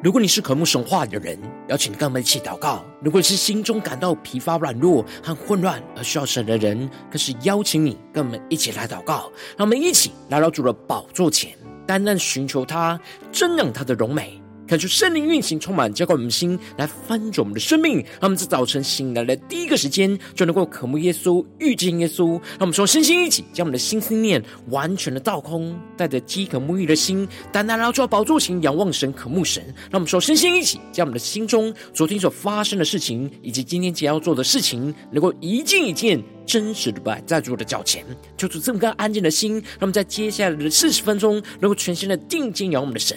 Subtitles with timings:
[0.00, 1.36] 如果你是渴慕神话的人，
[1.68, 9.30] 邀请跟我们一起祷告；如果你是心中感到疲乏、软弱和混乱而需要神的人，更是邀请你跟我们一起来祷告。
[9.56, 12.98] 让我们一起来到主的宝座前，单单寻求他，
[13.32, 14.40] 瞻仰他的荣美。
[14.68, 17.96] 看出圣灵运行，充满浇灌我们的心，来翻转我们的生命。
[18.20, 22.32] 让我们在早晨醒来的第一个时间，就能够渴慕耶稣、遇见耶稣。
[22.32, 29.64] 让我们说，身心一起，将我们的心思念完全的倒空，带着饥渴沐浴的心，单单来到宝座前，仰望神、渴慕神。
[29.90, 38.04] 让我们说，身心一起，将我们的心中昨天所发生的事情，以及今天将要做的事情，能够一件一件真实的摆在主的脚前，
[38.36, 43.16] 求主这么个安静的心，让我们在接下来的四十分钟，能够全心的定睛仰望我们的神。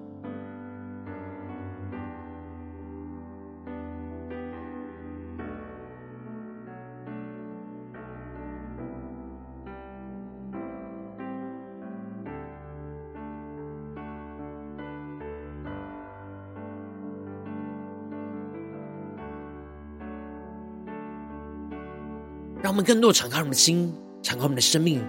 [22.63, 25.03] 让我们更多敞开我们的心，敞开我们的生命，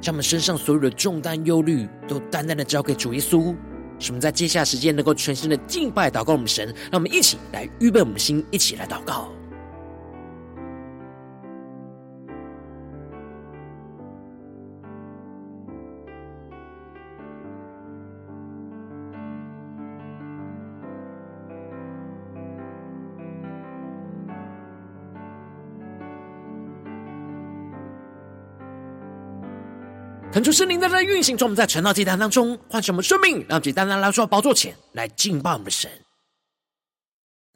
[0.00, 3.54] 将我们身上所有的重担、忧虑都单单的交给主耶稣。
[3.98, 6.66] 使我们在接下来时间能够全心的敬拜、祷告我们神。
[6.90, 9.32] 让我们一起来预备我们的心，一起来祷告。
[30.32, 35.90] 恳求圣灵在这运行中，我们在晨祷祭坛当中唤醒我们生命，让我们单单来到宝座前来敬拜我们的神，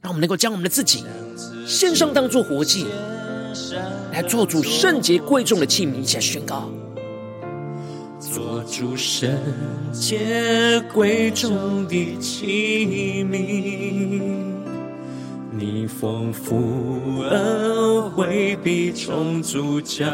[0.03, 1.03] 让我们能够将我们的自己
[1.67, 2.87] 献上当做活祭，
[4.13, 6.71] 来做主圣洁贵重的器皿，一起来宣告：
[8.21, 9.31] 做主圣
[9.91, 14.56] 洁贵重的器皿。
[15.59, 20.05] 你丰富恩惠必充足浇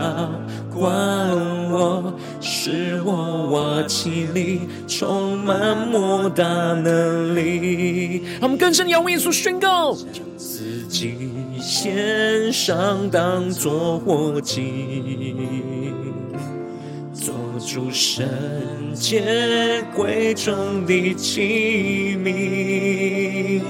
[0.73, 0.89] 灌
[1.71, 8.23] 我，使我瓦器里充满莫大能力。
[8.41, 11.17] 让我们更深仰望耶稣宣告，将自己
[11.61, 15.93] 献上当作活祭，
[17.13, 18.25] 做主圣
[18.95, 23.61] 洁贵重的器皿。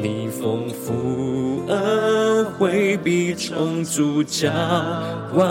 [0.00, 4.48] 你丰富恩惠必充足浇
[5.34, 5.44] 灌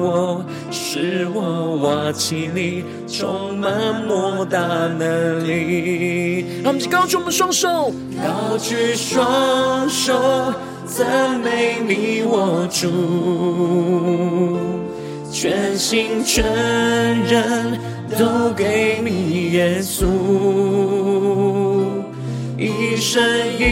[0.00, 4.58] 我，使我瓦器里充满莫大
[4.98, 6.46] 能力。
[6.62, 7.92] 让我们高举我们双手，
[8.22, 10.14] 高举双手，
[10.86, 12.88] 赞美你我主，
[15.32, 16.44] 全心全
[17.24, 17.78] 人
[18.16, 20.04] 都给你耶稣。
[22.56, 23.20] 一生
[23.58, 23.64] 一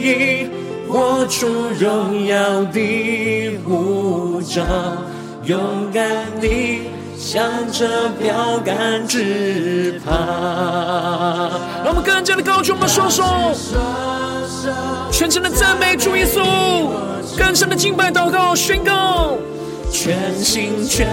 [0.00, 0.46] 意
[0.88, 1.46] 活出
[1.78, 4.62] 荣耀的护照，
[5.44, 5.58] 勇
[5.92, 6.04] 敢
[6.40, 10.10] 地向着标杆直跑。
[11.84, 13.22] 让我们更加的高举我们双手，
[15.12, 16.42] 全城的赞美主耶稣，
[17.36, 19.36] 更深的敬拜祷告宣告，
[19.92, 21.06] 全心全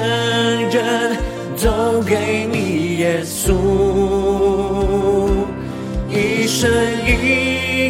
[0.70, 1.18] 人
[1.62, 3.54] 都给你耶稣。
[6.16, 6.72] 一生
[7.06, 7.12] 一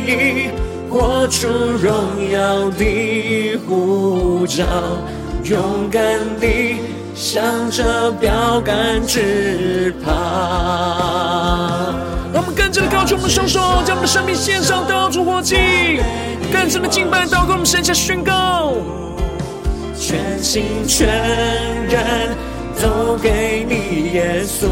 [0.07, 0.49] 意
[0.89, 1.93] 活出荣
[2.31, 4.63] 耀的呼召，
[5.43, 6.01] 勇敢
[6.39, 6.77] 地
[7.13, 10.11] 向着标杆直跑。
[12.33, 15.55] 让我们更加的高举我们双手，将我们的生命献上，当作活祭，
[16.51, 18.73] 更深的敬拜，祷告我们神下宣告，
[19.95, 21.07] 全心全
[21.87, 22.35] 人
[22.81, 24.65] 都给你耶稣。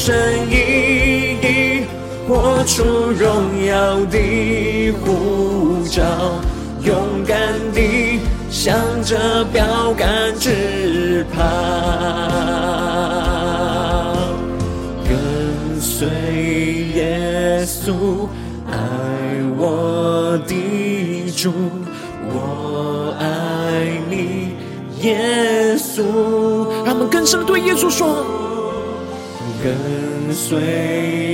[0.00, 0.16] 一生
[0.48, 0.54] 一
[1.42, 1.84] 意
[2.26, 6.02] 活出荣耀的呼召，
[6.82, 7.36] 勇敢
[7.74, 8.18] 地
[8.48, 10.08] 向着标杆
[10.38, 11.42] 直跑，
[15.04, 16.08] 跟随
[16.94, 18.26] 耶稣，
[18.70, 18.78] 爱
[19.58, 21.52] 我的主，
[22.32, 24.54] 我爱你，
[25.02, 26.02] 耶稣。
[26.86, 28.24] 让我们更深的对耶稣说。
[29.62, 30.58] 跟随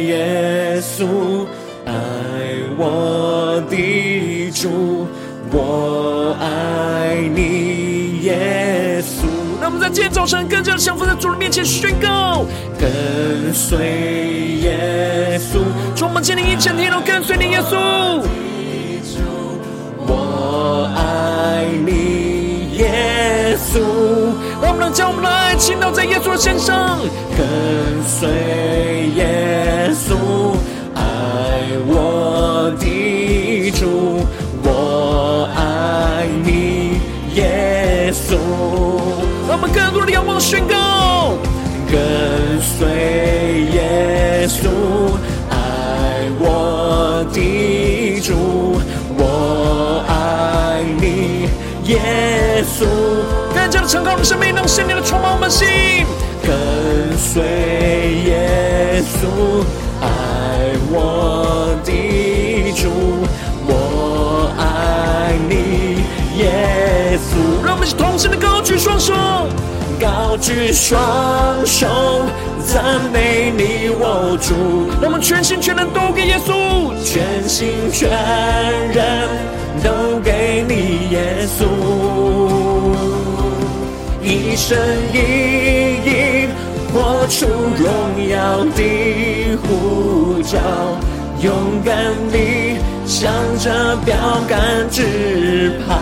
[0.06, 1.46] 耶稣，
[1.84, 1.92] 爱
[2.76, 5.06] 我的主，
[5.52, 9.26] 我爱你，耶稣。
[9.60, 12.44] 让我们在今天早晨更加的降服在主的面前宣告，
[12.78, 13.78] 跟随
[14.60, 15.58] 耶稣。
[15.94, 17.76] 主，我们今天一整天都跟随你，耶稣。
[20.08, 22.05] 我爱你，
[23.76, 23.82] 稣。
[24.62, 26.98] 让我们将我们的爱倾倒在耶稣的身上，
[27.36, 27.46] 跟
[28.06, 28.28] 随
[29.14, 30.16] 耶稣，
[30.94, 31.02] 爱
[31.86, 34.24] 我的主。
[34.62, 36.98] 我爱你，
[37.34, 38.36] 耶稣。
[39.46, 41.34] 让我们更多的仰望宣告，
[41.90, 42.88] 跟随
[43.72, 44.70] 耶稣，
[45.50, 45.54] 爱
[46.40, 48.80] 我的主。
[49.18, 51.48] 我爱你，
[51.84, 53.15] 耶稣。
[54.24, 55.66] 生命，让圣灵的充满我们心。
[56.42, 57.42] 跟随
[58.24, 59.26] 耶稣，
[60.00, 60.06] 爱
[60.90, 62.88] 我的主。
[63.68, 66.02] 我爱你，
[66.38, 67.64] 耶稣。
[67.64, 69.12] 让我们一起同心的高举双手，
[70.00, 71.86] 高举双手，
[72.64, 74.54] 赞美你，我主。
[75.00, 78.08] 让我们全心全人都给耶稣，全心全
[78.92, 79.28] 人
[79.82, 81.66] 都给你，耶稣。
[84.36, 84.76] 一生
[85.14, 85.16] 一
[86.04, 86.48] 意
[86.92, 90.58] 活出荣耀的呼召，
[91.40, 91.94] 勇敢
[92.30, 94.14] 地向着标
[94.46, 95.96] 杆直跑。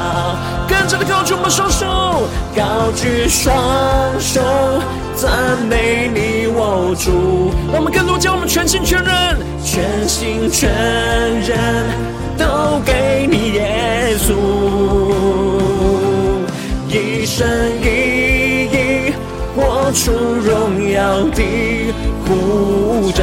[0.69, 2.27] 跟着的高举我们双手，
[2.57, 3.55] 高举双
[4.19, 4.41] 手，
[5.15, 5.31] 赞
[5.69, 7.53] 美你，我主。
[7.73, 10.69] 我们更多将我们全心全人、全心全
[11.41, 11.57] 人
[12.37, 14.35] 都给你，耶稣。
[16.89, 17.49] 一生
[17.83, 18.04] 一
[19.95, 21.95] 出荣耀的
[22.27, 23.23] 呼召，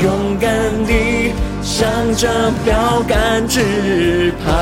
[0.00, 0.48] 勇敢
[0.86, 1.32] 地
[1.62, 2.28] 向着
[2.64, 4.52] 标杆直跑。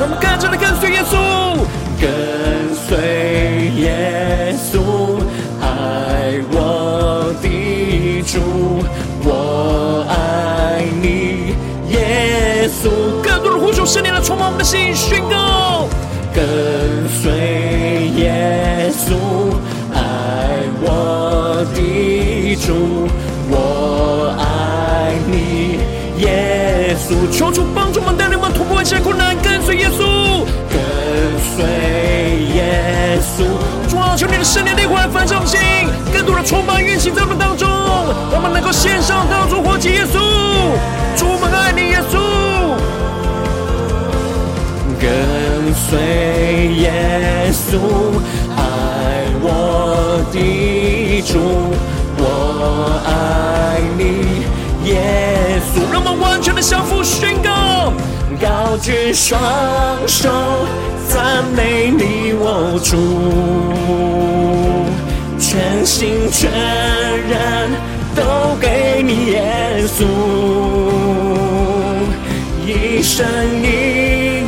[0.00, 1.12] 我们更加的跟随耶稣，
[2.00, 2.96] 跟随
[3.76, 5.20] 耶稣，
[5.60, 8.40] 爱我的主，
[9.22, 11.54] 我爱你，
[11.90, 12.88] 耶稣。
[13.22, 14.94] 更多的呼求圣灵来充满我们的心，
[22.66, 23.06] 主，
[23.50, 25.78] 我爱你，
[26.16, 27.30] 耶稣。
[27.30, 30.80] 求主帮助我们，带领我们突破一切困难，跟随耶稣，跟
[31.52, 31.62] 随
[32.56, 33.44] 耶稣。
[33.90, 35.60] 主啊，求你的圣灵烈火来焚烧我们心，
[36.10, 40.16] 更多的充满运行在我们当中，我们能够献上当作活祭耶稣。
[41.18, 42.16] 主，我们爱你，耶稣。
[44.98, 45.04] 跟
[45.74, 46.00] 随
[46.80, 47.76] 耶稣，
[48.56, 51.76] 爱我的主，
[54.84, 55.92] 耶稣。
[55.92, 57.92] 让我们完全的相互宣告，
[58.40, 59.40] 高举双
[60.06, 60.28] 手，
[61.08, 62.96] 赞美你，我主，
[65.38, 66.50] 全心全
[67.28, 67.70] 人
[68.14, 70.04] 都给你，耶稣，
[72.66, 73.26] 一生
[73.62, 73.64] 一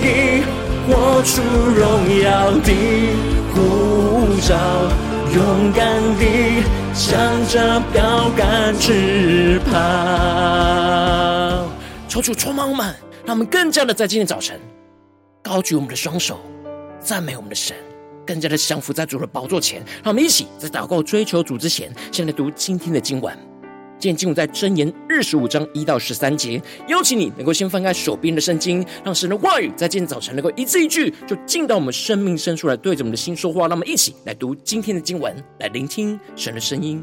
[0.03, 0.43] 意
[0.89, 1.85] 活出荣
[2.23, 2.73] 耀的
[3.55, 3.57] 呼
[4.41, 4.55] 召，
[5.35, 5.85] 勇敢
[6.19, 6.23] 地
[6.95, 7.11] 向
[7.49, 11.69] 着标杆直跑。
[12.09, 12.95] 求主充满我们，
[13.25, 14.59] 让我们更加的在今天早晨
[15.43, 16.41] 高举我们的双手，
[16.99, 17.77] 赞美我们的神，
[18.27, 19.81] 更加的降服在主的宝座前。
[20.03, 23.37] 让我们一起在祷告追求主之前，先来读今天的经文。
[23.99, 33.63] 今天经文在箴言二十五章一到十三节，邀请你能够先翻开手边的圣经，让神的话语在今天早晨能够一字一句就进到我们生命深处来，对着我们的心说话。
[33.63, 37.03] 让我们一起来读今天的经文，来聆听神的声音。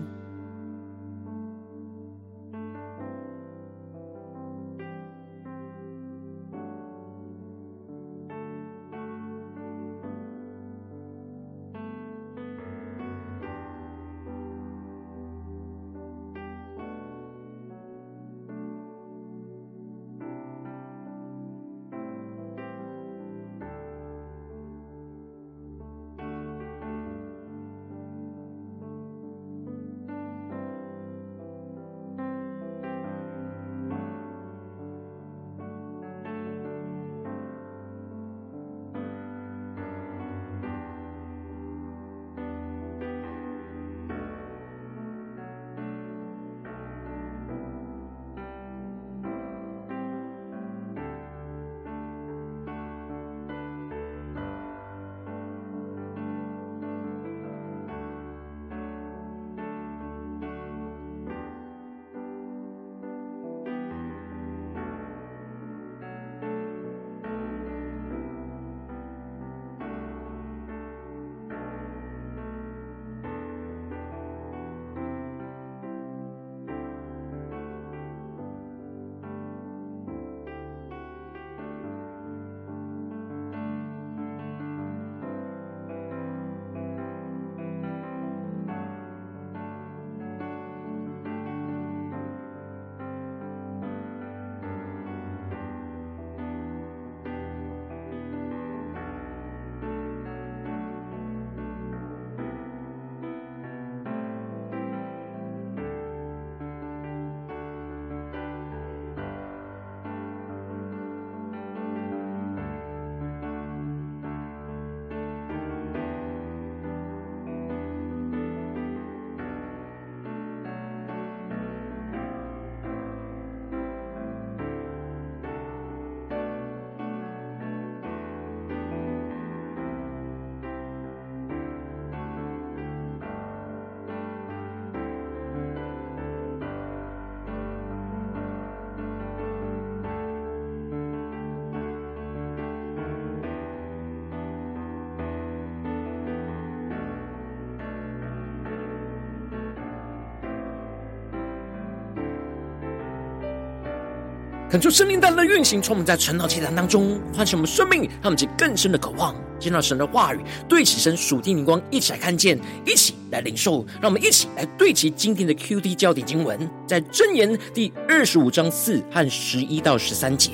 [154.74, 163.86] 恳求圣灵大大的运行，充满在晨祷祭坛当中，唤醒我们生命，让我们更深的渴望见到神的话语，对齐神属天灵光，一起来看见，一起来领受。
[164.02, 170.54] 让我们一起来对齐今天的 QD 焦点经文，在箴言第二十五章四和十一到十三节：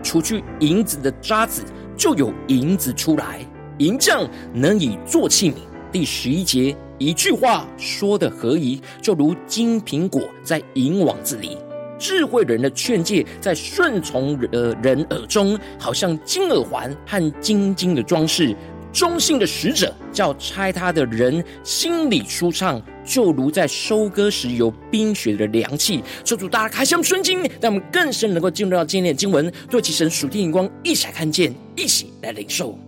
[0.00, 1.64] 除去银子的渣滓，
[1.96, 3.40] 就有银子出来；
[3.78, 5.56] 银匠能以做器皿。
[5.90, 11.58] 第十一节，一句话说的合宜，就如金苹果在银网子里。
[11.98, 18.54] 智慧人的劝诫在顺从呃人耳中，好像金耳环和金金的装饰；
[18.92, 26.02] 忠信的使者叫拆他的人心里舒畅，就如在收割时有冰雪的凉气。
[26.24, 32.78] 求主大家开箱圣经，让我们更深能够进入到今天的经文，对其神属天眼光一起来看见，一起来领受。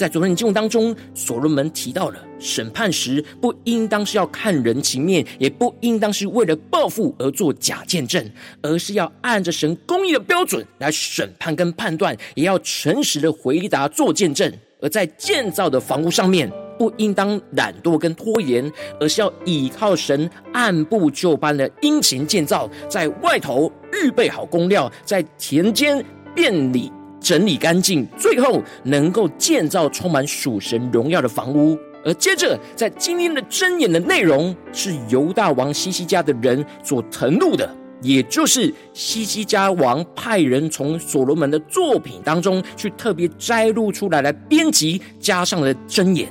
[0.00, 8.24] 在昨天的经文当中，所罗门提到了审判时不应当是要看人情面，也不应当是为了报复而做假见证，
[8.62, 14.50] 而是要按着神公义的标准来审判跟判断，也要诚实的回答做见证。
[14.80, 23.70] 而在建造的房屋上面，不应当懒惰跟拖延，而是要倚靠神按部就班的殷勤建造，在外头
[24.02, 26.02] 预备好工料，在田间
[26.34, 26.90] 遍里。
[27.20, 31.78] 整理干净，最后能够建造充满属神荣耀的房屋。
[32.02, 46.26] 而接着，在今天的箴言的内容是犹大王西西家的人所謄录的，也就是西西家王派人从所罗门的作品当中去特别摘录出来，来编辑加上了箴言。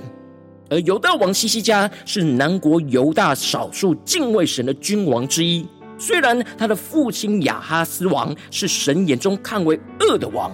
[0.71, 5.67] 而犹大王西西家是南国犹大少数敬畏神的君王之一，
[5.99, 10.51] 虽然他的父亲亚哈斯王是神眼中看为恶的王。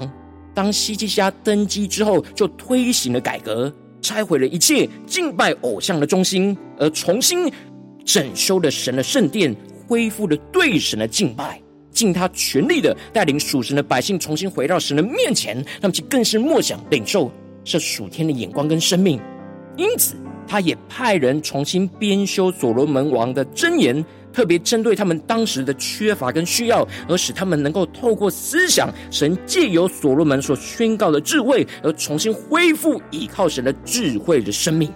[0.55, 3.71] 当希西家登基之后，就推行了改革，
[4.01, 7.51] 拆毁了一切敬拜偶像的中心，而重新
[8.03, 9.53] 整修了神的圣殿，
[9.85, 17.29] 恢复了对神的敬拜，尽他全力的带领属神的百姓重新回到神的面前，他们就更是默想领受
[17.63, 19.19] 这属天的眼光跟生命。
[19.75, 20.15] 因此，
[20.47, 24.05] 他也派人重新编修所罗门王的箴言。
[24.35, 34.91] 特别针对他们当时的缺乏跟需要，而使他们能够透过思想神借由所罗门所宣告的智慧，而重新恢复倚靠神的智慧的生命。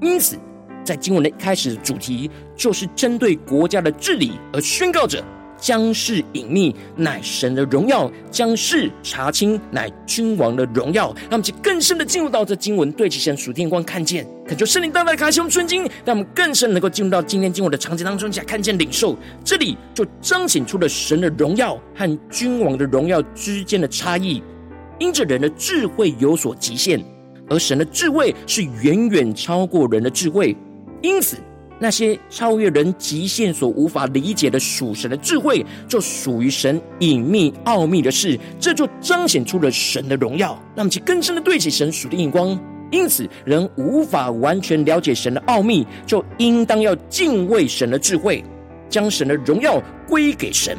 [0.00, 0.38] 因此，
[0.82, 5.22] 在经文的一开始的主题，就是针对国家的治理而宣告着。
[5.60, 11.14] 将事隐秘，乃神的荣耀；将事查清，乃君王的荣耀。
[11.22, 19.16] 让我们去更深的进入到这经文，对其神属天光看见，恳求圣灵大大开启我们的经，让我们更深能够进入到今天经文的场景当中，来看见领受。
[19.44, 24.42] 这里就彰显出了神的荣耀和君王的荣耀之间的差异，
[24.98, 27.04] 因着人的智慧有所极限，
[27.48, 30.56] 而神的智慧是远远超过人的智慧，
[31.02, 31.36] 因此。
[31.82, 40.62] 那些超越人极限所无法理解的属神的智慧，就属于神隐秘奥秘的事，这就彰显出了神的荣耀。
[40.76, 42.56] 那么，其更深的对起神属的眼光。
[42.90, 48.44] 因此，人无法完全了解神的奥秘，就应当要敬畏神的智慧，
[48.88, 50.76] 将神的荣耀归给神。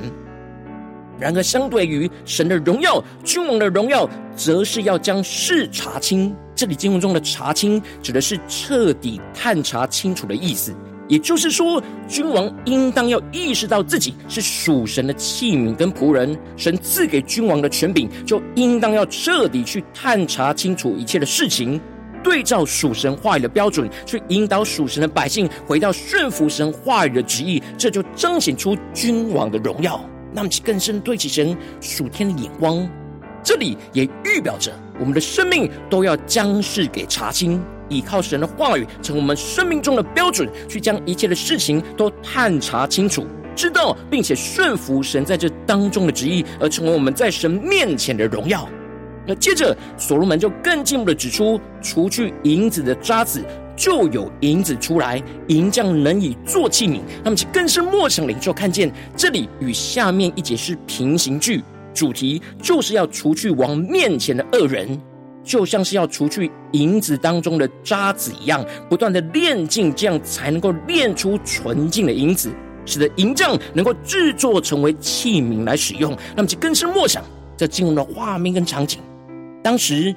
[1.17, 6.35] 然而，相对于神的荣耀，君王的荣耀，则是要将事查清。
[6.53, 10.75] 这里经文中的查清，指的是彻底探查清楚的意思。
[11.11, 21.81] 也就是说，君王应当要意识到自己是属神的器皿跟仆人，神赐给君王的权柄，就应当要彻底去探查清楚一切的事情，
[22.23, 29.99] 对照属神话语的标准，去引导属神的百姓回到顺服神话语的旨意，这就彰显出君王的荣耀。
[30.31, 32.89] 那么，其更深对起神属天的眼光，
[33.43, 37.61] 这里也预表着我们的生命都要将事给查清。
[37.91, 48.67] 依靠神的话语，成为我们生命中的标准，去将一切的事情都探查清楚，知道并且顺服神在这当中的旨意，而成为我们在神面前的荣耀。
[49.27, 53.43] 那接着，所罗门就更进一步的指出，除去银子的渣滓，
[53.75, 57.01] 就有银子出来；银匠能以做器皿。
[57.23, 64.99] 那么，其更是莫想领受看见，这里与下面一节是平行句，主题就是要除去王面前的恶人。
[65.43, 72.51] 就像是要除去银子当中的渣滓一样，不断的炼净，这样才能够炼出纯净的银子，
[72.85, 76.15] 使得银匠能够制作成为器皿来使用。
[76.35, 77.23] 那么，就更深默想
[77.57, 78.99] 这进入的画面跟场景。
[79.63, 80.15] 当时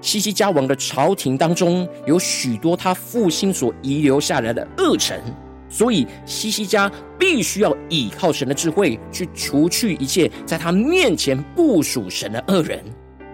[0.00, 5.20] 西西家王的朝廷当中有许多他父亲所遗留下来的恶臣，
[5.68, 12.84] 所以西西家必须要倚靠神的智慧，去除去一切在他面前部署神的恶人。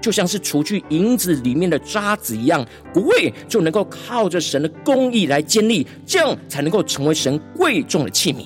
[0.03, 8.45] 就像是除去银子里面的渣滓一样，国位就能够靠着神的公义来建立，这样才能够成为神贵重的器皿。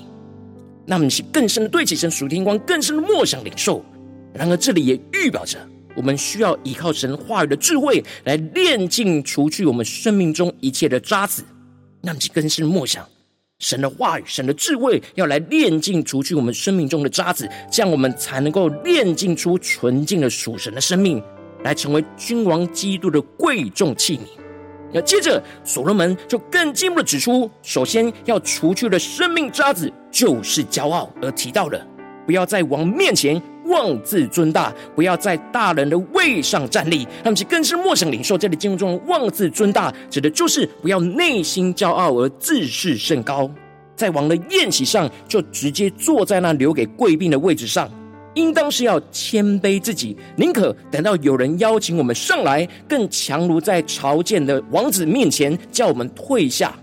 [0.84, 3.84] 那么，你是更深的对起神属天光，更深的默想领受
[4.32, 5.58] 然而，这里也预表着
[5.96, 11.44] 我们需要依靠神话语的智慧来炼净、除去我们生命中一切的渣滓。
[12.02, 13.04] 那么，就更是默想
[13.58, 21.20] 神的话语、神的智慧，要来炼净、除去我们生命中的渣滓，这样我们才能够炼净出纯净的属神的生命，
[21.66, 24.20] 来成为君王基督的贵重器皿。
[24.92, 31.86] 那接着，所罗门就更进一步的指出，首先要除去的生命渣滓就是骄傲，而提到了
[32.24, 37.04] 不要在王面前妄自尊大，不要在大人的位上站立。
[37.24, 43.50] 他们是更是默想领受这里经文中的妄自尊大，指的就是不要内心骄傲而自视甚高，
[43.96, 47.90] 在王的宴席上就直接坐在那留给贵宾的位置上。
[48.36, 56.78] 应当是要谦卑自己，宁可等到有人邀请我们上来，更强如在朝见的王子面前叫我们退下。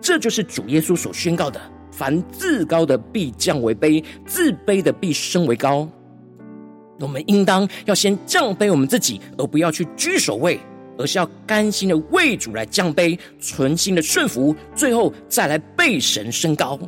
[0.00, 1.60] 这就是主耶稣所宣告的：
[1.92, 5.86] 凡自高的必降为卑，自卑的必升为高。
[7.00, 10.58] 我们应当要先降卑我们自己，而不要去居首位，
[10.96, 16.78] 而是要甘心的为主来降卑，存心的顺服，最后再来被神升高。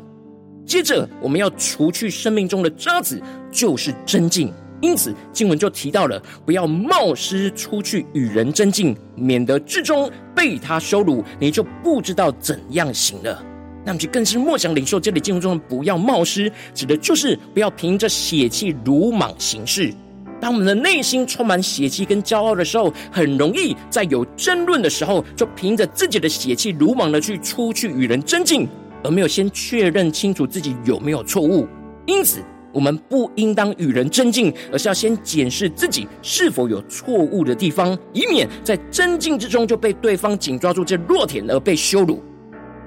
[0.71, 4.53] 接着，我们要除去生命中的渣滓，就是争竞。
[4.81, 13.45] 因此，经文就提到了，不要冒失出去与人争竞，免得至终被他羞辱，你就不知道怎样行了。
[13.85, 19.93] 那么，就更是莫想领受这里经文中的“不要冒失”，指的就是不要凭着血气鲁莽行事。
[20.41, 28.69] 当我们的内心充满血气跟骄傲的时候，很容易在有争论的时候，就凭着自己的血气鲁莽的去出去与人争竞。
[29.03, 31.67] 而没有先确认清楚自己有没有错误，
[32.07, 32.41] 因此
[32.73, 42.23] 我们不应当与人争竞，而是要先检视自己是否有错误的地方，以免在争竞之中就被对方紧抓住这弱点而被羞辱。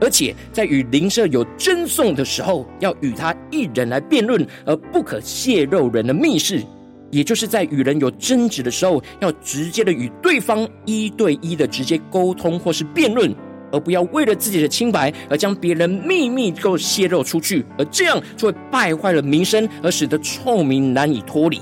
[0.02, 6.62] 而且在与邻舍有争讼的时候，要与他一人来辩论，而不可泄露人的密事。
[7.10, 13.34] 也就是在与人有争执的时候，要直接的与对方一对一的直接沟通或是辩论。
[13.74, 21.60] 而不要为了自己的清白而将别人秘密都泄露出去，而这样就会败坏了名声，而使得臭名难以脱离。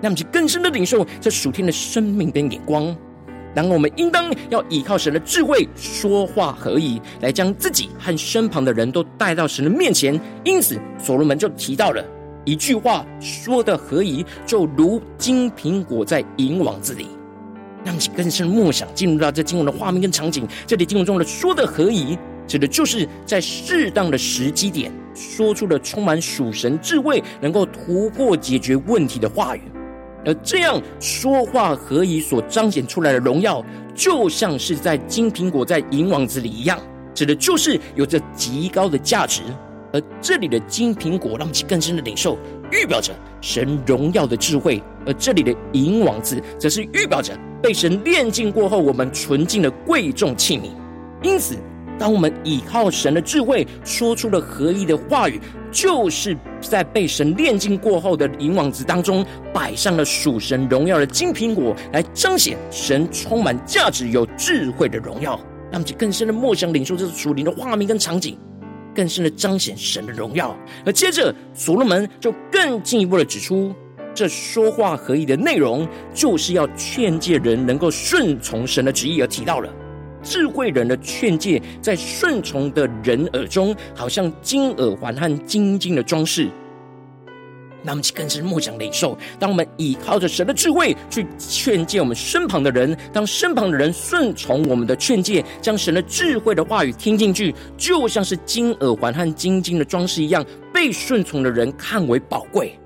[0.00, 2.96] 那么，就更深的领受这属天的生命跟眼光。
[3.54, 10.18] 然而，我们应当要依靠神的智慧，说话合宜，来将自己和身旁的人都带到神的面前。
[10.44, 12.02] 因此，所罗门就提到了
[12.46, 17.06] 一句话说的合宜，就如金苹果在银网子里。
[17.84, 20.46] 让其更深默想，进入到这经文的画面跟场景。
[20.66, 29.62] 这里经文中的“说的合宜”，指的就是在适当的时机点，说出了充满属神智慧，能够突破解决问题的话语。
[30.26, 33.64] 而这样说话合宜所彰显出来的荣耀，
[33.94, 36.78] 就像是在金苹果在银网子里一样，
[37.14, 39.40] 指的就是有着极高的价值。
[39.92, 42.38] 而这里的金苹果，让其更深的领受，
[42.70, 47.32] 预表着神荣耀的智慧；而这里的银王子，则是预表着。
[47.62, 50.70] 被神炼净过后，我们纯净的贵重器皿。
[51.22, 51.56] 因此，
[51.98, 55.38] 当我们倚靠神的智慧，说出了合一的话语，
[55.70, 59.22] 就是在被神炼净过后的银王子当中，
[59.52, 65.38] 摆上了属神荣耀的金苹果，来彰显神充满价值、有智慧的荣耀。
[65.70, 68.38] 让我们更深的默想领受这属灵的画面跟场景，
[68.94, 70.56] 更深的彰显神的荣耀。
[70.84, 73.74] 而接着，所罗门就更进一步的指出。
[74.12, 79.72] 这说话合宜的内容，就是要劝诫人能够顺从神的旨意，而提到了
[80.22, 86.48] 智慧人的劝诫，在顺从的人耳中，好像金耳环和金金的装饰。
[87.82, 89.16] 那么，更是莫想领受。
[89.38, 102.76] 当我们倚靠着神的智慧去劝诫我们身旁的人，当身旁的人顺从我们的劝诫，将神的智慧的话语听进去，就像是金耳环和金金的装饰一样，被顺从的人看为宝贵。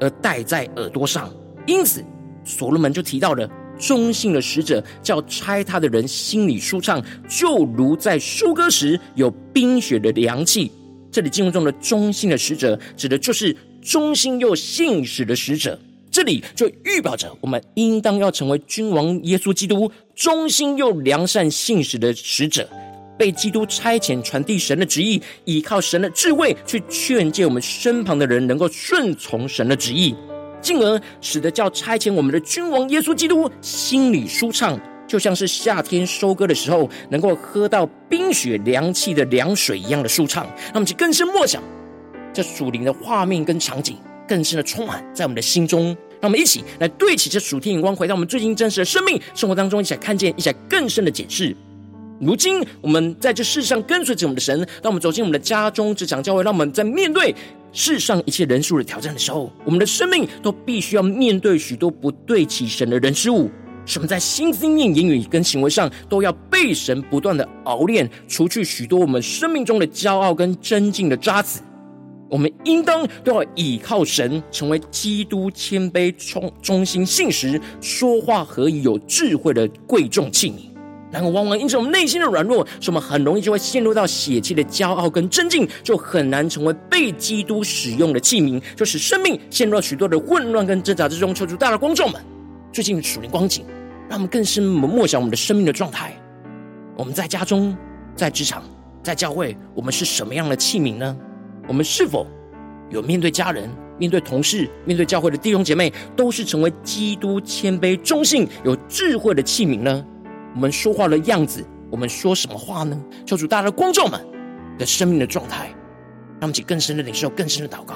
[0.00, 1.32] 而戴在耳朵上，
[1.64, 2.04] 因此
[2.44, 10.72] 所罗门就提到了忠信的使者，叫拆他的人心里舒畅，就如在收割时有冰雪的凉气。
[11.12, 15.78] 这里经文中的忠信的使者，指的就是忠心又信使的使者。
[16.10, 22.68] 这里就预表着我们应当要成为君王耶稣基督忠心又良善信使的使者。
[23.18, 30.14] 被基督差遣传递神的旨意，依靠神的智慧去劝诫我们身旁的人，能够顺从神的旨意，
[30.60, 40.46] 进而使得叫差遣我们的君王耶稣基督心里舒畅，就像是夏天收割的时候能够喝到冰雪凉气的凉水一样的舒畅。
[40.74, 41.62] 那么，就更深默想
[42.32, 45.96] 这属灵的画面跟场景，更深的充满在我们的心中。
[46.20, 51.56] 让我们一起来对齐这属天眼光，回到我们最近真实的生命生活当中，一起来看见，一起来更深的解释。
[52.20, 57.34] 如今，我们在这世上跟随着我们的神，当我们走进我们的家中、职场、教会，让我们在面对
[57.72, 63.50] 世上一切人数的挑战的时候，我们的生命都必须要面对许多不对齐神的人事物，
[63.84, 71.60] 什么在心、思念、言语跟行为上都要被神不断的熬炼，除去许多我们生命中的骄傲跟争竞的渣滓。
[72.32, 80.54] 我们应当都要倚靠神，成为基督谦卑、忠忠心、信实、说话和、有智慧的贵重器皿。
[81.10, 91.34] 然而，往往因着我们内心的软弱，使我们很容易就会陷入到血气的骄傲跟争竞，就很难成为被基督使用的器皿，就使生命陷入了许多的混乱跟挣扎之中。
[91.34, 92.18] 求主，大的光众们，
[92.72, 93.62] 最近属灵光景，
[94.08, 96.16] 让我们更深默想我们的生命的状态。
[96.96, 97.76] 我们在家中、
[98.16, 98.64] 在职场、
[99.02, 101.14] 在教会，我们是什么样的器皿呢？
[101.68, 102.26] 我们是否
[102.90, 110.04] 有面对家人、面对同事、面对教会的弟兄姐妹，都是成为基督谦卑、忠信、有智慧的器皿呢？
[110.54, 113.00] 我们说话的样子，我们说什么话呢？
[113.24, 114.20] 求主，大家的观众们
[114.78, 115.68] 的生命的状态，
[116.40, 117.94] 让我们起更深的领受，更深的祷告。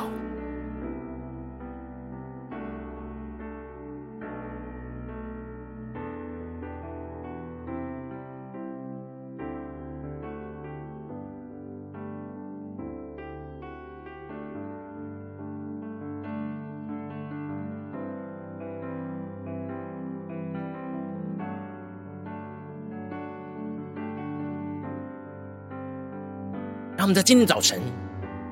[27.06, 27.80] 让我们在今天早晨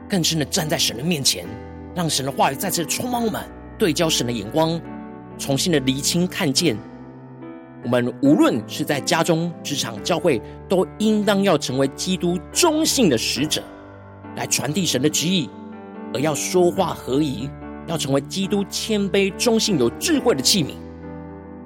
[0.08, 1.44] 更深的站在神的面前，
[1.92, 3.42] 让神的话语再次充满我们，
[3.76, 4.80] 对焦神的眼光，
[5.36, 6.76] 重新的厘清看见。
[7.82, 13.60] 我们无论是在家中、职场、教会，都应当要成为基督忠信的使者，
[14.36, 15.50] 来传递神的旨意，
[16.12, 17.50] 而要说话合宜，
[17.88, 20.74] 要成为基督谦卑、忠信、有智慧的器皿。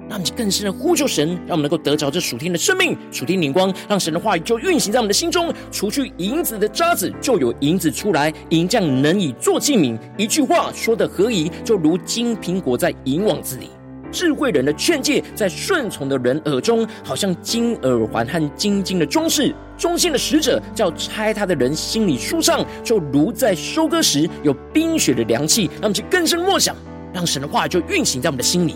[0.09, 8.33] 让我们更深的呼求神，让我们能够得着这属天的生命、属天灵光，让神的话语就运行在我们的心中，除去银子的渣滓，就有银子出来。
[8.49, 13.69] 银匠能以做器皿，一句话说的合宜，就如金苹果在银网子里。
[14.11, 19.53] 智慧人的劝诫在顺从的人耳中，好像金耳环和金金的装饰。
[19.77, 25.69] 忠信的使者叫拆他的人心里舒畅，就如在收割时有冰雪的凉气。
[25.79, 26.75] 让我们更深默想，
[27.13, 28.73] 让神的话就运行在我们的心里。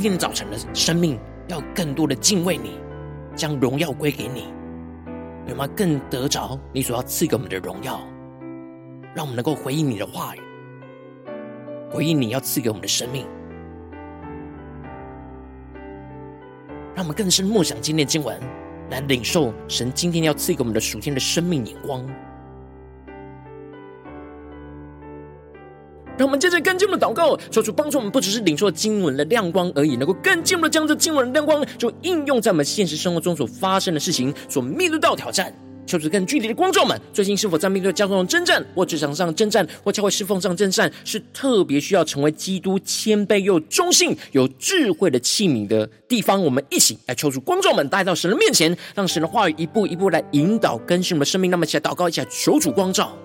[0.00, 2.78] 今天早晨的生命要更多的敬畏你，
[3.34, 4.44] 将荣耀归给你，
[5.48, 5.66] 有吗？
[5.74, 8.00] 更得着你所要赐给我们的荣耀，
[9.12, 10.40] 让我们能够回应你的话语，
[11.90, 13.26] 回应你要赐给我们的生命，
[16.94, 18.40] 让我们更深默想今天的经文，
[18.90, 22.08] 来领受神今天要赐给我们的属天的生命眼光。
[26.18, 35.54] 让我们接着更进一步的祷告，求主帮助我们，不只是领受经文的亮光而已，能够更进一步的将这经文的亮光，就应用在我们现实生活中所发生的事情，所面对到挑战。
[35.86, 46.44] 求主更具体的光照们，最近是否在面对交通的征战，或职场上征战，或教会侍奉上征战，是特别需要成为基督谦卑又忠信、有智慧的器皿的地方？
[46.44, 51.50] 我们一起来求主光照们带到神的面前，让神的话语一步一步来引导更新我们的生命。
[51.50, 53.16] 那么，一起来祷告，一起来求主光照。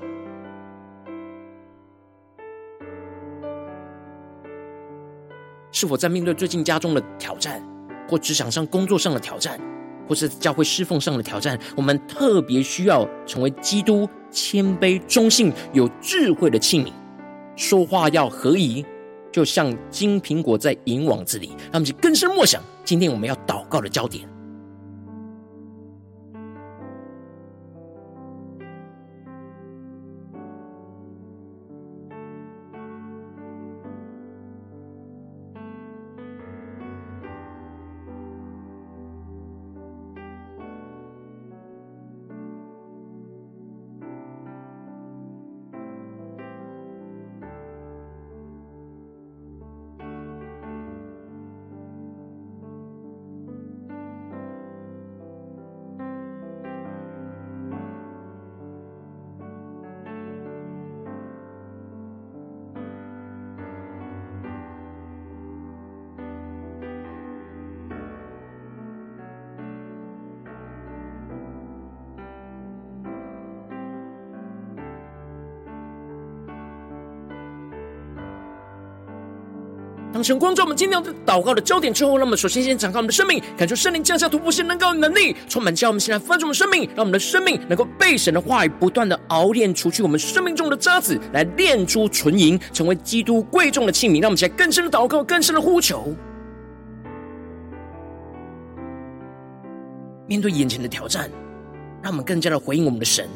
[5.74, 7.62] 是否在面对最近家中的挑战，
[8.08, 9.60] 或职场上工作上的挑战，
[10.08, 16.92] 或是教会侍奉上的挑战，我们特别需要成为基督谦卑、忠信、有智慧的器皿，
[17.56, 18.86] 说话要合宜，
[19.32, 21.48] 就像金苹果在银网子里。
[21.72, 24.33] 让我们去更深默想，今天我们要祷告的焦点。
[80.14, 94.22] 当神光照我们今天的祷告的焦点之后，让我们首先先敞开我们的生命，感受圣灵降下突破性能高能力，充满教我们现在翻转我们生命，让我们的生命能够被神的话语不断的熬炼，除去我们生命中的渣滓，来炼出纯银，成为基督贵重的器皿。
[94.22, 96.16] 让我们起来更深的祷告，更深的呼求，
[100.28, 101.28] 面对眼前的挑战，
[102.04, 103.28] 让我们更加的回应我们的神。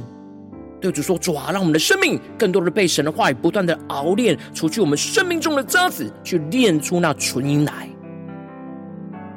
[0.79, 7.89] 对主说：“主啊，让我们的生命更多的被神的话语不断的熬炼，除去我们生命中的渣滓，去炼出那纯银来。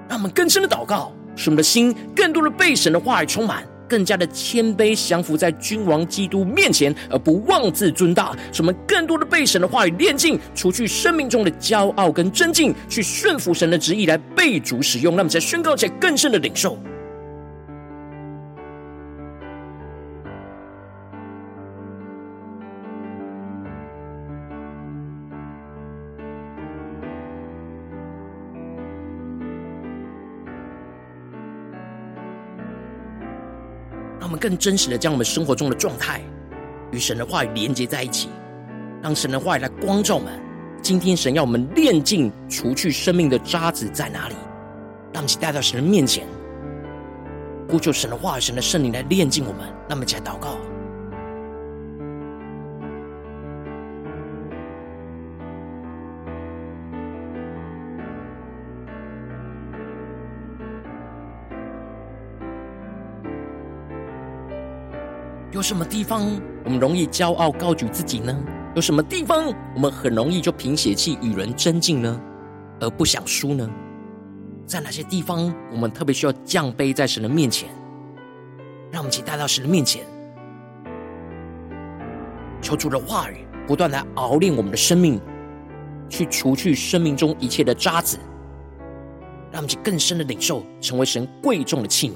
[0.08, 8.36] 让我们更深的祷告，使我们的心更多的被神的话语充满，更加的谦卑降服在君王基督面前，而不妄自尊大。
[8.52, 15.12] 使我们更多的被神的话语炼净，除去生命中的骄傲跟争竞，去顺服神的旨意来被主使用。
[15.12, 16.78] 让我们在宣告起来更深的领受。”
[34.40, 36.22] 更真实的将我们生活中的状态
[36.90, 38.30] 与神的话语连接在一起，
[39.02, 40.32] 让神的话语来光照我们。
[40.82, 44.34] 今天神要我们炼净、除去生命的渣滓在哪里？
[45.12, 46.26] 让其带到神的面前，
[47.68, 49.60] 呼求神的话语、神的圣灵来炼净我们。
[49.88, 50.56] 让我们一起来祷告。
[65.52, 66.30] 有什么地方
[66.64, 68.36] 我们容易骄傲高举自己呢？
[68.76, 72.20] 有什么地方我们很容易就凭血气与人争竞呢？
[72.78, 73.68] 而不想输呢？
[74.64, 77.68] 在哪些地方我们特别需要降卑在神的面前？
[78.92, 80.04] 让我们一起带到神的面前，
[82.62, 85.20] 求主的话语不断来熬炼我们的生命，
[86.08, 88.18] 去除去生命中一切的渣滓，
[89.50, 92.14] 让我们去更深的领受，成为神贵重的器皿。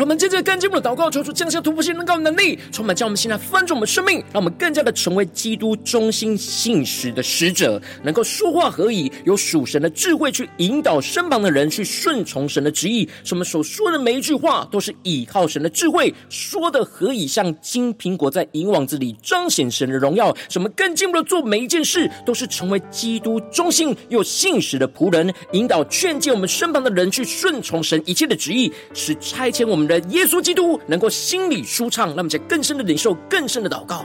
[0.00, 13.06] 让我们接着更进一步的祷告，求主降下突破性能高能力，充满将我们现在翻转我们生命，让我们更加的成为基督忠心信实的使者，能够说话何以，有属神的智慧去引导身旁的人去顺从神的旨意。
[13.24, 20.34] 什么所说的每一句话都是倚靠神的智慧说的何以，像金苹果在银网子里彰显神的荣耀。
[20.48, 29.89] 什么更进步的做每一件事，都是成为基督忠心又信实的仆人，引导劝诫我们身旁的人去顺从神一切的旨意，使差遣我们。
[29.98, 34.04] 耶稣基督能够心里舒畅，让我们在更深的领受、更深的祷告。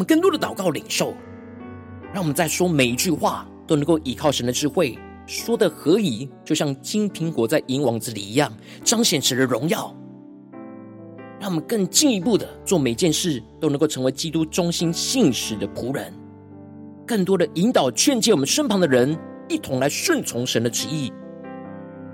[0.00, 1.14] 们更多的祷告领受，
[2.14, 8.50] 让我们在说每一句话都能够依靠神的智慧，说的何以，就像金苹果在银网子里一样，
[8.82, 9.94] 彰显神的荣耀。
[11.38, 16.10] 让我们更进一步的做每件事都能够成为基督忠心信实的仆人，
[17.06, 19.14] 更多的引导劝诫我们身旁的人
[19.48, 21.12] 一同来顺从神的旨意，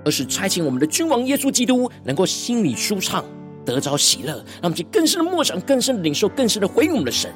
[0.03, 3.23] 而是差遣我们的君王耶稣基督能够心里舒畅，
[3.65, 4.33] 得着喜乐。
[4.33, 7.31] 让我们去更深的默想，更深的领受，更深的回应我们的神。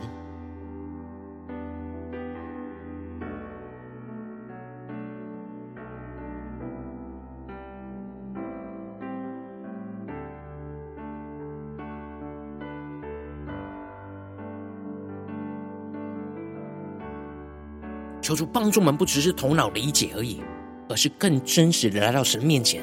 [18.31, 20.39] 求主帮助我们，不只是头脑理解而已，
[20.87, 22.81] 而是更真实的来到神面前，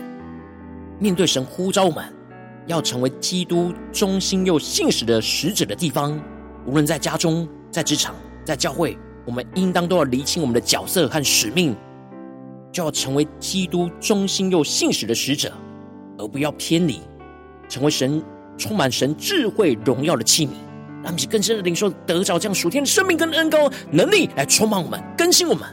[0.98, 2.04] 面对神呼召我们，
[2.66, 6.20] 要成为基督忠心又信实的使者的地方。
[6.66, 11.74] 无论在家中、在职场、在教会，我们应当都要厘清我们的角色和使命，
[12.70, 15.50] 就要成为基督忠心又信实的使者，
[16.18, 17.00] 而不要偏离，
[17.70, 18.22] 成为神
[18.58, 20.50] 充满神智慧荣耀的器皿。
[21.02, 25.68] 让我们更深的领受，得着这样属天的生命跟恩膏能力来充满我们，更新我们。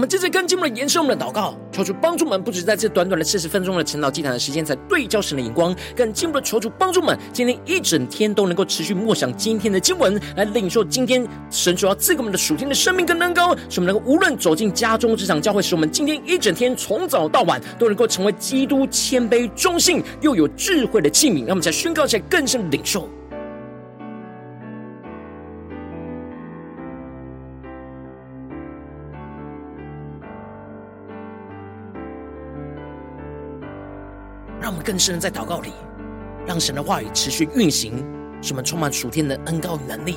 [0.00, 21.40] 我们接着跟进我们延伸我们的祷告，求主帮助我们，不止在这短短的四十分钟的晨祷祭坛的时间，才对焦神的眼光，更进一步的求主帮助我们，今天一整天都能够持续默想今天的经文，来领受今天神所要赐给我们的属天的生命跟恩膏，使我们能够无论走进家中、职场、教会，使我们今天一整天从早到晚都能够成为基督谦卑、忠信又有智慧的器皿。
[21.40, 23.06] 让我们在宣告起来，更深的领受。
[34.90, 35.70] 更深的在祷告里，
[36.44, 38.04] 让神的话语持续运行，
[38.42, 40.16] 使我们充满属天的恩膏与能力，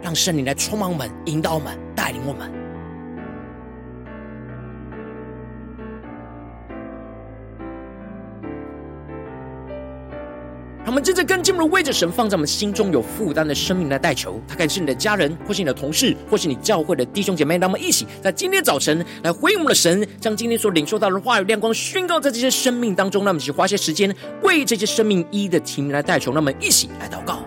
[0.00, 2.50] 让圣灵来充满我们、引导我们、带领我们。
[10.86, 17.58] 他们接着跟进入为着神放在我们心中有负担的生命来代求，他可能是你的家人，或是你的同事，或是你教会的弟兄姐妹。
[17.58, 23.24] 让我们一起在今天早晨来回应我们的神，将今天所领受到的话语亮光宣告在这些生命当中。
[23.24, 26.30] 让我们一起花些时间为这些生命一一的提名来代求。
[26.30, 27.40] 让我们一起来祷告。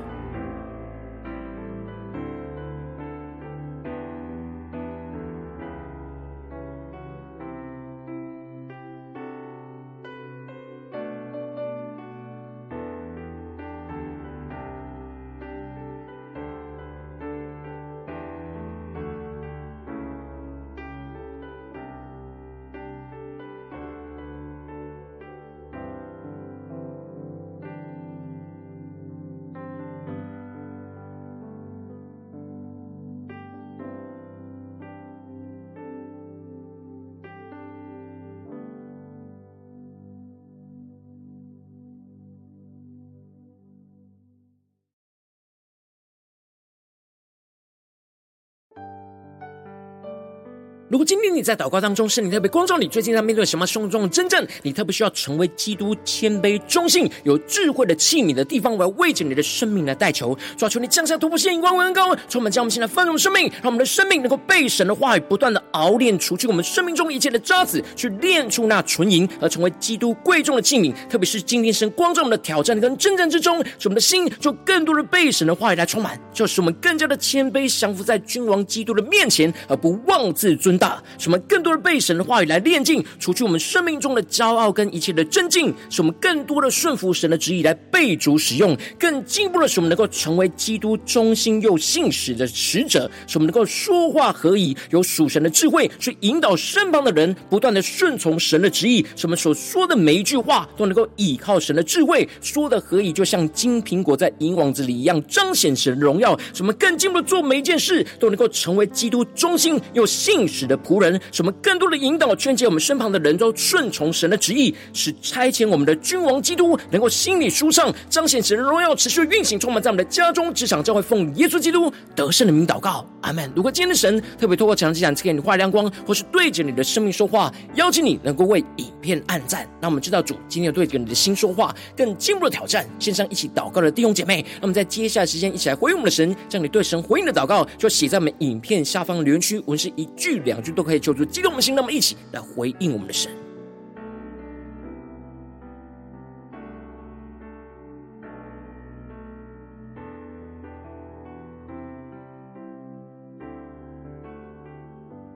[50.90, 70.92] 如果今天你在祷告当中，圣灵特别光照你，最近在面对什么生活中的征战，你特别需要成为基督谦卑、忠信、有智慧的器皿的地方，我要为着你的生命来代求，抓求你降下突破性、光温高，充满将我们现在丰盛生命，让我们的生命能够被神的话语不断的熬炼，除去我们生命中一切的渣滓，去炼出那纯银，而成为基督贵重的器皿。
[71.08, 106.38] 特别是今天神光照我们的挑战跟征战之中，使我们的心就更多的被神的话语来充满，就使我们更加的谦卑，降服在君王基督的面前，而不妄自尊大，使我们更多的被神的话语来炼净，除去我们生命中的骄傲跟一切的争竞，使我们更多的顺服神的旨意来被主使用，更进一步的使我们能够成为基督忠心又信实的使者，使我们能够说话合以，有属神的智慧去引导身旁的人，不断的顺从神的旨意，使我们所说的每一句话都能够倚靠神的智慧说的合以，就像金苹果在银网子里一样，彰显神的荣耀。
[106.54, 111.20] 使我们更进一步的做每一件事都能够成为基督忠心又信实的仆人。
[111.32, 123.52] 使我们更多的引导、劝诫我们身旁的人都顺从神的旨意，使差遣我们的君王基督能够心里舒畅，彰显神的荣耀，持续运行，充满在我们的家中、职场、教会，奉耶稣基督得胜的名祷告，阿门。
[123.56, 132.88] 如果今天的神特别透过这场讲，赐给你画亮光，或是对着你的生命说话，邀请你能够为影片按赞，那我们知道主今天有对着你的心说话，更进一步的挑战。
[133.00, 141.00] 线上一起祷告的弟兄姐妹，那么在接下来时间一起来回应我们的神，将你对神回应的祷告就写在我们影片下方留言区，文是一句两句都可以。
[141.00, 143.32] 求助激动的心，那么一起来回应我们的神。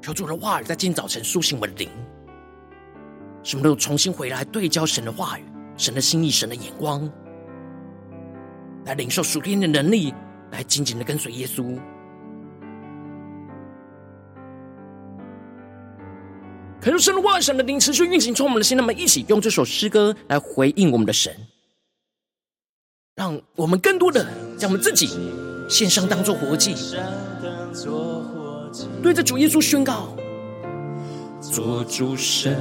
[0.01, 1.89] 求主的话语在今早晨苏醒我的灵，
[3.41, 5.43] 什么都重新回来对焦神的话语、
[5.77, 7.09] 神的心意、神的眼光，
[8.85, 10.13] 来领受属天的能力，
[10.51, 11.79] 来紧紧的跟随耶稣。
[16.83, 21.33] 可是神的话语、神的灵持续运行，从我们的心，那么一起用这首诗歌来回应我们的神，
[23.15, 24.27] 让我们更多的
[24.57, 25.09] 将我们自己
[25.69, 26.75] 献上当作活祭，
[29.01, 30.13] 对着主耶稣宣告：
[31.39, 32.53] 做主圣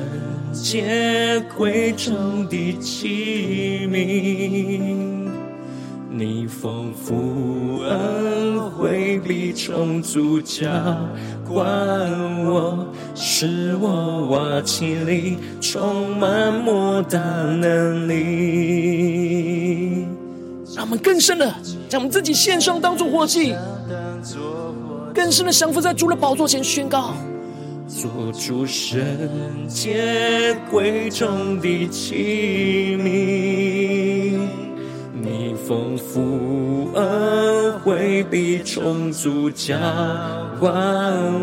[0.53, 5.22] 洁贵重的器皿，
[6.14, 10.68] 你丰富恩惠必充足浇
[11.48, 11.60] 灌
[12.44, 12.86] 我。
[13.14, 20.06] 使我瓦器里充满莫大能力，
[20.74, 21.54] 让我们更深的
[21.88, 23.54] 将我们自己献上，当作活祭，
[25.14, 27.14] 更深的降服在主的宝座前宣告：
[27.86, 28.98] 做主圣
[29.68, 34.01] 洁贵重的器皿，
[35.25, 39.77] 你丰富恩惠必充足浇
[40.59, 40.73] 管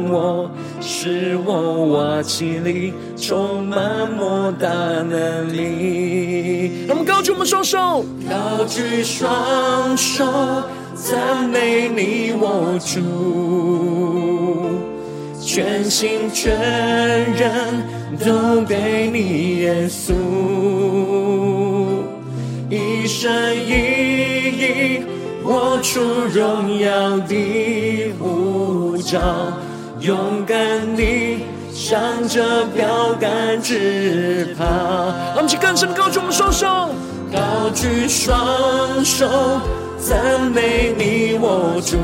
[0.09, 0.51] 我，
[0.81, 6.85] 使我瓦器里充满莫大能力。
[6.87, 10.25] 让我们高举我们双手，高举双手，
[10.93, 12.99] 赞美你我主，
[15.41, 16.51] 全心全
[17.33, 17.81] 人
[18.25, 20.13] 都给你耶稣，
[23.09, 23.71] 生一
[24.61, 25.01] 意
[25.43, 25.99] 我出
[26.31, 29.19] 荣耀的呼召，
[29.99, 30.55] 勇敢
[30.95, 31.39] 地
[31.73, 34.63] 向着标杆直跑。
[34.63, 36.67] 让我们去更深的高举我们双手，
[37.33, 39.27] 高举双手，
[39.97, 41.97] 赞美你我主，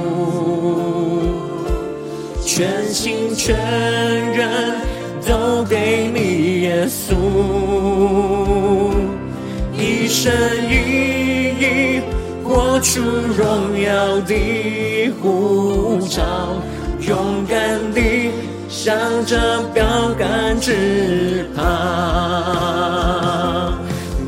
[2.43, 3.55] 全心全
[4.33, 4.73] 人
[5.27, 7.13] 都给你耶稣，
[10.15, 10.23] 一
[10.69, 12.01] 一意
[12.41, 16.23] 活出荣耀的呼召，
[17.01, 18.31] 勇敢地
[18.69, 18.95] 向
[19.25, 19.83] 着标
[20.17, 21.61] 杆直跑，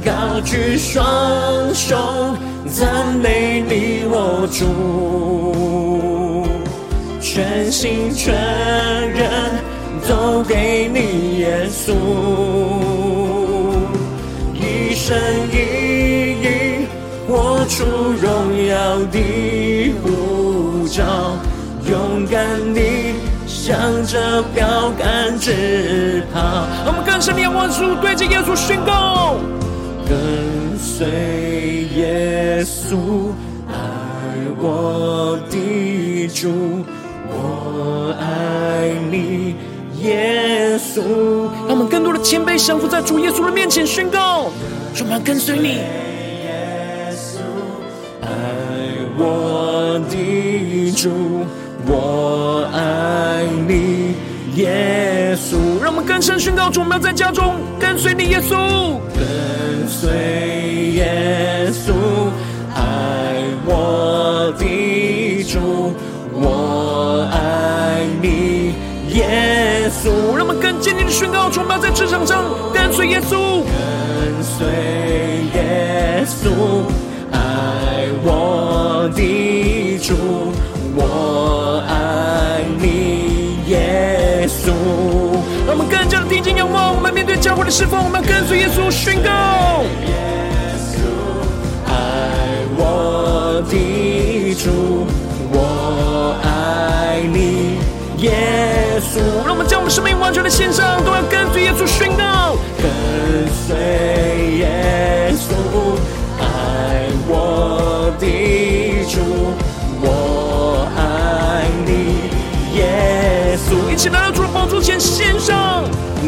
[0.03, 0.11] 高
[0.43, 1.95] 举双手，
[2.67, 6.45] 赞美你我主，
[7.21, 9.23] 全心全人
[10.05, 11.93] 都给你耶稣，
[14.53, 15.17] 一生
[15.51, 15.55] 一
[17.77, 21.03] 出荣耀的呼召，
[21.87, 23.13] 勇敢地
[23.45, 26.65] 向着标杆直跑。
[26.87, 29.35] 我们更深的仰望主，对着耶稣宣告。
[30.09, 30.17] 跟
[30.79, 31.05] 随
[31.95, 33.29] 耶稣，
[33.67, 33.75] 爱
[34.57, 36.83] 我的主，
[37.29, 39.55] 我爱你，
[40.01, 41.03] 耶稣。
[41.67, 44.49] 让我们更多的谦卑降服在主耶稣的面前宣告，
[44.95, 45.81] 说我们跟随你。
[49.19, 51.09] 我的主，
[51.87, 54.13] 我爱你，
[54.55, 55.57] 耶稣。
[55.81, 58.99] 让我们更深宣告，主，我们要在家中跟随你，耶稣。
[59.15, 60.09] 跟随
[60.93, 61.93] 耶稣，
[62.75, 65.93] 爱我的主，
[66.33, 68.75] 我爱你，
[69.15, 70.35] 耶稣。
[70.35, 73.63] 让我们更坚定的宣告，主，我们要在职场上跟随耶稣。
[73.63, 74.67] 跟随
[75.55, 76.51] 耶稣，
[86.47, 89.83] 睛仰望，我们面对教会的侍奉，我们要跟随耶稣宣告。
[90.07, 90.15] 耶
[90.79, 90.95] 稣，
[91.85, 91.91] 爱
[92.77, 95.05] 我的主，
[95.51, 97.79] 我爱你，
[98.19, 98.31] 耶
[99.01, 99.19] 稣。
[99.45, 102.55] 让我们将我们生命完全的献上，都要跟随耶稣宣告。
[102.77, 102.87] 跟
[103.51, 103.75] 随
[104.59, 105.16] 耶
[113.97, 115.83] 起来到主的宝座前献上，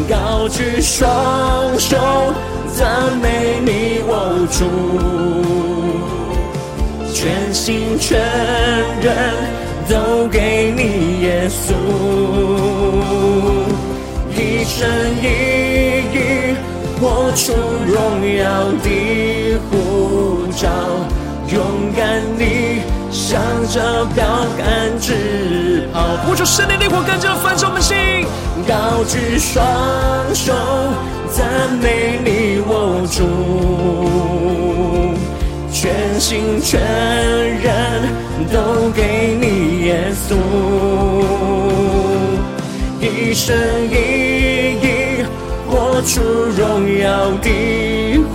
[0.08, 1.08] 高举双
[1.78, 1.96] 手，
[2.74, 4.66] 赞美你我主，
[7.14, 8.18] 全心全
[9.00, 9.34] 人
[9.88, 11.72] 都给你耶稣，
[14.34, 14.88] 一生
[15.22, 15.24] 一
[16.12, 16.18] 意
[17.00, 17.52] 活出
[17.86, 17.96] 荣
[18.36, 18.42] 耀
[18.82, 20.68] 的呼召，
[21.52, 21.56] 勇
[21.96, 22.82] 敢你
[23.30, 24.26] 向着标
[24.58, 26.02] 杆直跑。
[26.26, 27.96] 呼求圣灵的火，更加的焚烧我们心。
[28.66, 29.64] 高举双
[30.34, 30.52] 手，
[31.30, 33.22] 赞美你我主，
[35.72, 36.80] 全心全
[37.62, 38.02] 人
[38.52, 40.34] 都给你耶稣，
[43.00, 43.56] 一生
[43.88, 43.94] 一
[44.82, 45.24] 意
[45.68, 46.60] 活出荣
[46.98, 48.18] 耀的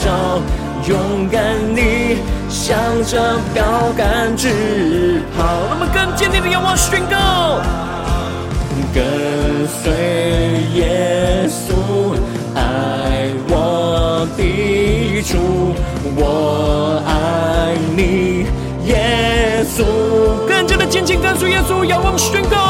[0.00, 0.40] 照，
[0.88, 1.42] 勇敢
[1.74, 2.15] 你
[2.66, 3.62] 向着标
[3.96, 5.44] 杆直跑。
[5.70, 7.62] 我们更坚定的仰望宣告。
[8.92, 9.04] 跟
[9.68, 9.92] 随
[10.74, 12.18] 耶稣，
[12.56, 15.76] 爱我的主，
[16.16, 18.48] 我爱你，
[18.84, 19.84] 耶稣。
[20.48, 22.65] 更加的坚定跟随耶稣，仰望宣告。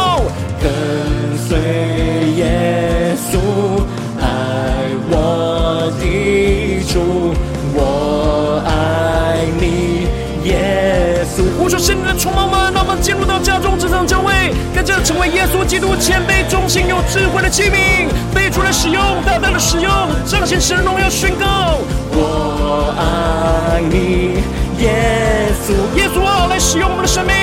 [11.36, 11.58] 耶稣。
[11.58, 14.32] 呼求圣灵的充满们，让我们进入到家中这场教会，
[14.74, 19.90] 跟着成为耶稣基督谦卑、忠心、有智慧的器皿，被主来使用，大大的使用，
[20.24, 21.78] 彰显神荣耀，宣告。
[22.12, 24.40] 我爱你，
[24.82, 25.72] 耶稣。
[25.98, 27.34] 耶稣啊，来使用我们的生命。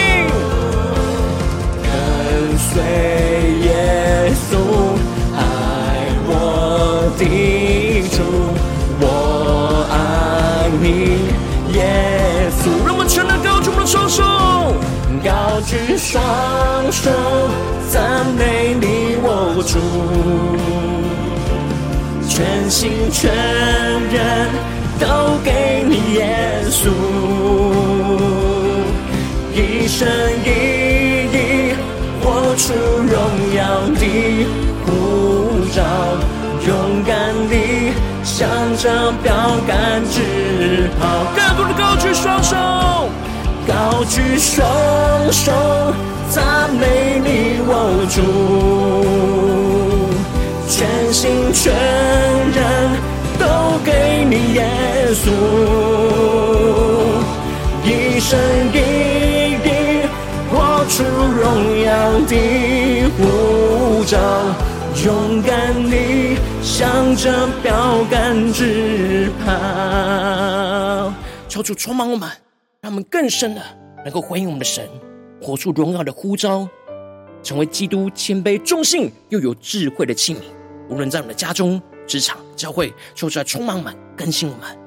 [1.83, 3.32] 跟随
[15.65, 16.21] 举双
[16.91, 17.09] 手，
[17.89, 19.79] 赞美你，我，主，
[22.27, 23.31] 全心全
[24.11, 24.49] 人
[24.99, 26.89] 都给你耶稣，
[29.53, 30.07] 一生
[30.43, 30.47] 一
[31.31, 31.37] 意
[32.21, 33.15] 活出荣
[33.55, 33.59] 耀
[33.95, 34.45] 的
[34.85, 34.89] 呼
[35.73, 35.81] 召，
[36.67, 37.13] 勇敢
[37.49, 37.53] 地
[38.23, 38.47] 向
[38.77, 39.33] 着标
[39.65, 41.01] 杆直跑，
[41.35, 42.55] 更多的高举双手，
[44.05, 45.51] 举双手。
[46.29, 47.69] 赞美你，我
[48.09, 48.17] 主，
[50.67, 51.71] 全心全
[52.51, 52.57] 人
[53.37, 54.65] 都给你耶
[55.13, 55.29] 稣，
[57.85, 58.31] 一生
[58.73, 58.75] 一
[59.63, 59.69] 意
[60.49, 61.43] 活出荣
[61.83, 61.91] 耀
[62.25, 62.33] 的
[63.15, 63.21] 呼
[64.05, 64.17] 召，
[65.05, 65.51] 勇敢
[65.87, 71.13] 地向着标杆直跑。
[71.47, 72.27] 求主充满我们，
[72.81, 73.61] 让我们更深的
[74.03, 74.87] 能够回应我们的神。
[75.41, 76.67] 活出荣耀的呼召，
[77.41, 80.39] 成为基督谦卑、忠信又有智慧的器皿。
[80.89, 84.82] 无论在我们的家中、职场、教会，求主来充满我们，更新我们。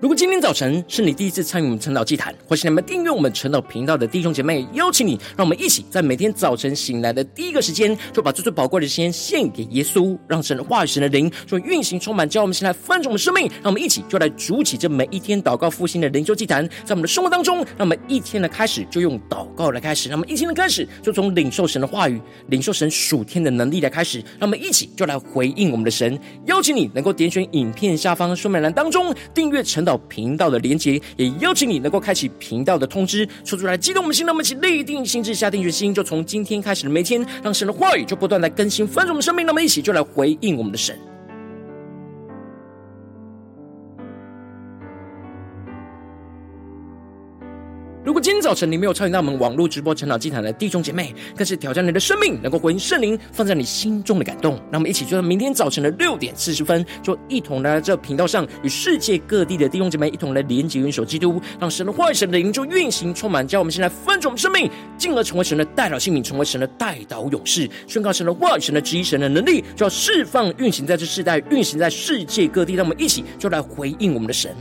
[0.00, 13.48] 如果今天早晨是你第一次参与我们晨祷祭坛，或是你们订阅我们晨祷频道的弟兄姐妹，邀请你，让我们一起在每天早晨醒来的第一个时间，就把最最宝贵的时间献给耶稣，让神的话语、神的灵就运行充满，叫我们现在翻转我们生命。
[13.54, 26.16] 让我们一起就来主起这每一天祷告复兴的灵修祭坛，在我们的生活当中，让我们一天的开始就用祷告来开始，让我们一天的开始就从领受神的话语、领受神属天的能力来开始，让我们一起就来回应我们的神。
[26.46, 40.94] 邀请你能够点选影片下方说明栏当中订阅晨到频道的连结，也邀请你能够开启频道的通知，说出来激动我们心，让我们一起立定心智，下定决心，就从今天开始的每天，让神的话语就不断来更新翻转我们生命，那么一起就来回应我们的神。
[48.08, 54.58] 如果今天早晨你没有参与到我们网络直播晨祷祭坛的弟兄姐妹，更是挑战你的生命，能够回应圣灵放在你心中的感动。
[54.70, 72.72] 那我们一起就在明天早晨的六点四十分，就一同来到这频道上，与世界各地的弟兄姐妹一同来连接、元首基督，让神的话语、神的灵就运行充满，将我们现在翻转我们生命，进而成为神的代祷性命，成为神的代祷勇士，宣告神的话语、神的旨意、神的能力，就要释放、运行在这世代，运行在世界各地。
[72.72, 74.56] 让我们一起就来回应我们的神。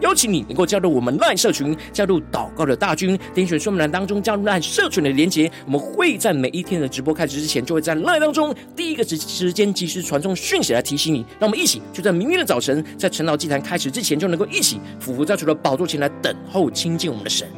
[0.00, 5.50] 邀请你能够加入我们赖社群，加入祷告的大军，点选说明栏当中加入赖社群的连结。
[5.66, 11.24] 我们会在每一天的直播开始之前，就会在赖当中第一个时时间及时传送讯息来提醒你。
[11.38, 17.48] 让我们一起就在明天的早晨，在陈老祭坛开始之前，就能够一起俯伏在主的宝座前来等候亲近我们的神。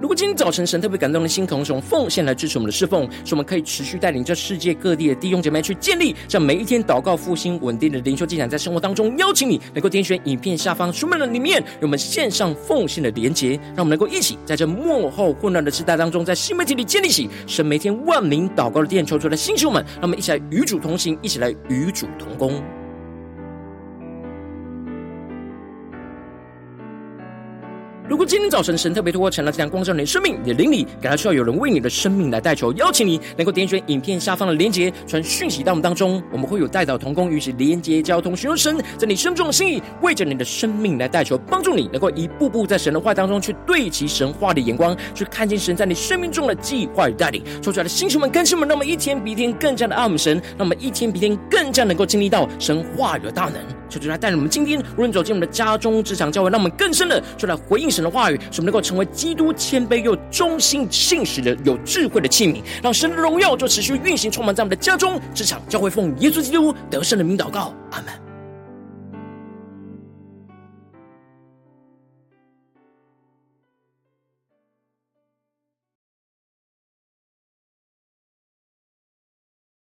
[0.00, 22.62] 如果今天早晨神特别感动的心，可能是用奉献来支持我们的侍奉，使我们可以持续带领这世界各地的弟兄姐妹去建立，这每一天祷告复兴稳定的灵修进展，在生活当中邀请你能够点选影片下方书面的里面，有我们线上奉献的连结，让我们能够一起在这幕后混乱的时代当中，在新媒体里建立起神每天万名祷告的殿，求出来的星球们，让我们一起来与主同行，一起来与主同工。
[28.18, 47.40] 如果今天早晨神特别透过晨祷这样光照你的生命，你的灵里感到需要有人为你的生命来代求，邀请你能够点选影片下方的连结，传讯息到我们当中，我们会有代祷同工，与其连结交通，寻求神在你生中的心意，为着你的生命来代求，帮助你能够一步步在神的话当中去对齐神话的眼光，去看见神在你生命中的计划与带领。
[47.62, 53.54] 说出来的星球们、更新们，让我们一天比一天更加的爱我们神，让我们一天比一天更加能够经历到神话语的大能。
[53.88, 68.27] 求主来带领我们今天无论走进我们的家中、职场、教会，让我们更深的就来回应神话语，使我们能够成为基督谦卑又忠心信实的有智慧的器皿，让神的荣耀就持续运行，充满在我们的家中、这场、教会，奉耶稣基督得胜的名祷告，阿门。